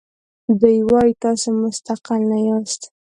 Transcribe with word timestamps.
دوی 0.59 0.77
وایي 0.89 1.13
تاسو 1.23 1.47
مستقل 1.61 2.21
نه 2.31 2.37
یاست. 2.47 2.81